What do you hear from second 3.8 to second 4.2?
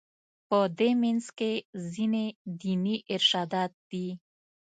دي.